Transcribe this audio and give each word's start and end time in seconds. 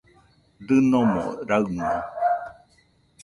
Dɨnomo 0.67 1.23
raɨno 1.49 1.89